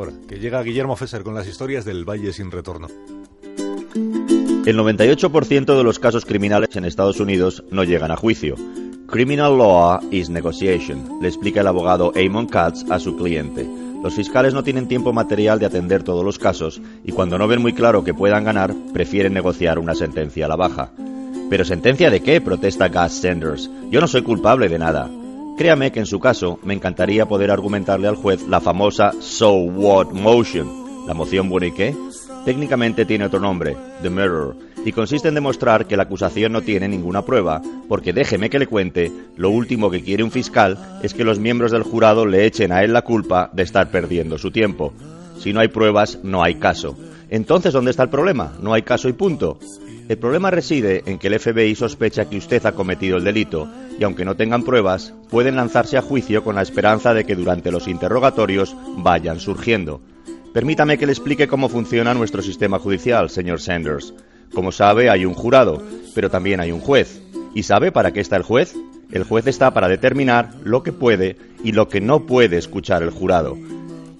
[0.00, 2.88] ahora, que llega Guillermo Fesser con las historias del Valle sin retorno.
[4.66, 8.54] El 98% de los casos criminales en Estados Unidos no llegan a juicio.
[9.06, 13.66] Criminal law is negotiation, le explica el abogado Amon Katz a su cliente.
[14.02, 17.60] Los fiscales no tienen tiempo material de atender todos los casos y cuando no ven
[17.60, 20.90] muy claro que puedan ganar, prefieren negociar una sentencia a la baja.
[21.50, 22.40] ¿Pero sentencia de qué?
[22.40, 23.68] protesta Gus Sanders.
[23.90, 25.10] Yo no soy culpable de nada.
[25.60, 30.06] Créame que en su caso me encantaría poder argumentarle al juez la famosa So What
[30.12, 31.06] Motion.
[31.06, 31.94] ¿La moción buena y qué?
[32.46, 36.88] Técnicamente tiene otro nombre, The Mirror, y consiste en demostrar que la acusación no tiene
[36.88, 41.24] ninguna prueba, porque déjeme que le cuente, lo último que quiere un fiscal es que
[41.24, 44.94] los miembros del jurado le echen a él la culpa de estar perdiendo su tiempo.
[45.38, 46.96] Si no hay pruebas, no hay caso.
[47.28, 48.54] Entonces, ¿dónde está el problema?
[48.62, 49.58] No hay caso y punto.
[50.10, 54.02] El problema reside en que el FBI sospecha que usted ha cometido el delito y
[54.02, 57.86] aunque no tengan pruebas, pueden lanzarse a juicio con la esperanza de que durante los
[57.86, 60.00] interrogatorios vayan surgiendo.
[60.52, 64.12] Permítame que le explique cómo funciona nuestro sistema judicial, señor Sanders.
[64.52, 65.80] Como sabe, hay un jurado,
[66.12, 67.22] pero también hay un juez.
[67.54, 68.74] ¿Y sabe para qué está el juez?
[69.12, 73.10] El juez está para determinar lo que puede y lo que no puede escuchar el
[73.10, 73.56] jurado.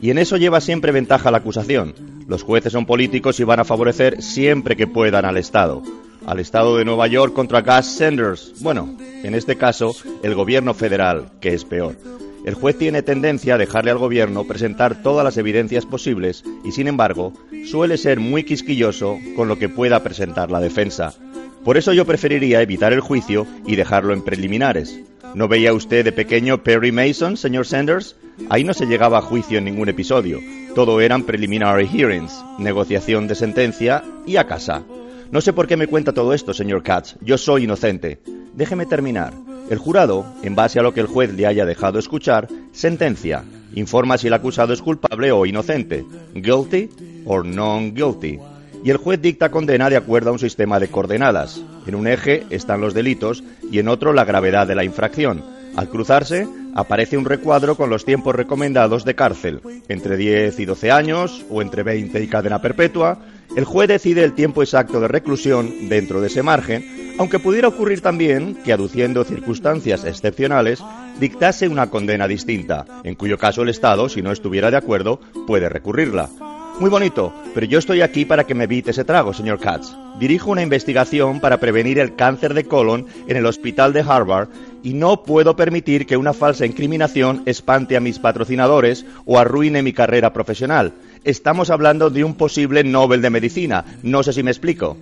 [0.00, 1.94] Y en eso lleva siempre ventaja la acusación.
[2.26, 5.82] Los jueces son políticos y van a favorecer siempre que puedan al Estado.
[6.26, 8.54] Al Estado de Nueva York contra Gus Sanders.
[8.60, 11.96] Bueno, en este caso, el gobierno federal, que es peor.
[12.44, 16.88] El juez tiene tendencia a dejarle al gobierno presentar todas las evidencias posibles y, sin
[16.88, 17.34] embargo,
[17.66, 21.12] suele ser muy quisquilloso con lo que pueda presentar la defensa.
[21.64, 24.98] Por eso yo preferiría evitar el juicio y dejarlo en preliminares.
[25.34, 28.16] ¿No veía usted de pequeño Perry Mason, señor Sanders?
[28.48, 30.40] Ahí no se llegaba a juicio en ningún episodio.
[30.74, 34.82] Todo eran preliminary hearings, negociación de sentencia y a casa.
[35.30, 37.16] No sé por qué me cuenta todo esto, señor Katz.
[37.20, 38.20] Yo soy inocente.
[38.54, 39.32] Déjeme terminar.
[39.68, 44.18] El jurado, en base a lo que el juez le haya dejado escuchar, sentencia, informa
[44.18, 46.04] si el acusado es culpable o inocente,
[46.34, 46.88] guilty
[47.24, 48.40] or non guilty.
[48.82, 51.62] Y el juez dicta condena de acuerdo a un sistema de coordenadas.
[51.86, 55.44] En un eje están los delitos y en otro la gravedad de la infracción.
[55.76, 60.90] Al cruzarse, aparece un recuadro con los tiempos recomendados de cárcel, entre 10 y 12
[60.90, 63.18] años o entre 20 y cadena perpetua.
[63.56, 68.00] El juez decide el tiempo exacto de reclusión dentro de ese margen aunque pudiera ocurrir
[68.00, 70.82] también que, aduciendo circunstancias excepcionales,
[71.18, 75.68] dictase una condena distinta, en cuyo caso el Estado, si no estuviera de acuerdo, puede
[75.68, 76.30] recurrirla.
[76.80, 79.94] Muy bonito, pero yo estoy aquí para que me evite ese trago, señor Katz.
[80.18, 84.48] Dirijo una investigación para prevenir el cáncer de colon en el hospital de Harvard
[84.82, 89.92] y no puedo permitir que una falsa incriminación espante a mis patrocinadores o arruine mi
[89.92, 90.94] carrera profesional.
[91.22, 93.84] Estamos hablando de un posible Nobel de Medicina.
[94.02, 94.96] No sé si me explico.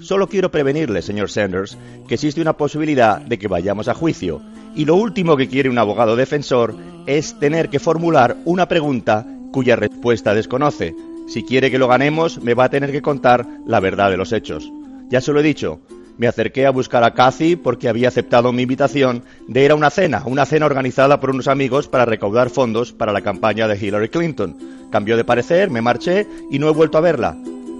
[0.00, 4.42] Solo quiero prevenirle, señor Sanders, que existe una posibilidad de que vayamos a juicio.
[4.74, 6.74] Y lo último que quiere un abogado defensor
[7.06, 10.94] es tener que formular una pregunta cuya respuesta desconoce.
[11.30, 14.32] Si quiere que lo ganemos, me va a tener que contar la verdad de los
[14.32, 14.72] hechos.
[15.10, 15.80] Ya se lo he dicho,
[16.18, 19.90] me acerqué a buscar a Cathy porque había aceptado mi invitación de ir a una
[19.90, 24.08] cena, una cena organizada por unos amigos para recaudar fondos para la campaña de Hillary
[24.08, 24.56] Clinton.
[24.90, 27.36] Cambió de parecer, me marché y no he vuelto a verla.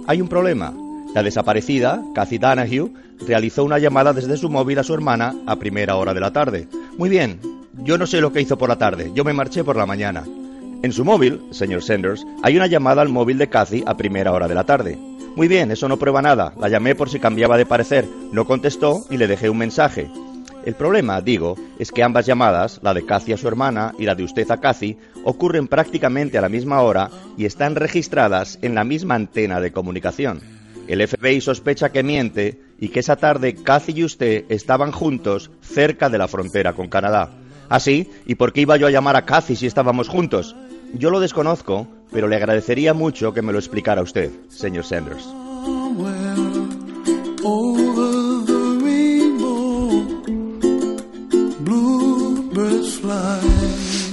[0.07, 0.73] Hay un problema.
[1.13, 2.89] La desaparecida, Cathy Danahue,
[3.27, 6.69] realizó una llamada desde su móvil a su hermana a primera hora de la tarde.
[6.97, 7.41] Muy bien,
[7.83, 10.23] yo no sé lo que hizo por la tarde, yo me marché por la mañana.
[10.83, 14.47] En su móvil, señor Sanders, hay una llamada al móvil de Cathy a primera hora
[14.47, 14.97] de la tarde.
[15.35, 16.53] Muy bien, eso no prueba nada.
[16.59, 18.07] La llamé por si cambiaba de parecer.
[18.31, 20.09] No contestó y le dejé un mensaje.
[20.65, 24.15] El problema, digo, es que ambas llamadas, la de Cathy a su hermana y la
[24.15, 28.83] de usted a Cathy, ocurren prácticamente a la misma hora y están registradas en la
[28.83, 30.41] misma antena de comunicación.
[30.87, 36.09] El FBI sospecha que miente y que esa tarde Cathy y usted estaban juntos cerca
[36.09, 37.31] de la frontera con Canadá.
[37.71, 40.57] Así, ah, ¿y por qué iba yo a llamar a Cathy si estábamos juntos?
[40.93, 45.25] Yo lo desconozco, pero le agradecería mucho que me lo explicara usted, señor Sanders.